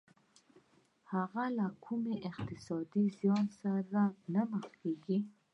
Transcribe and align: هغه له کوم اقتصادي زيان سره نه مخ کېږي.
هغه 1.13 1.43
له 1.57 1.67
کوم 1.85 2.01
اقتصادي 2.29 3.03
زيان 3.19 3.45
سره 3.61 4.03
نه 4.33 4.41
مخ 4.51 4.65
کېږي. 4.79 5.17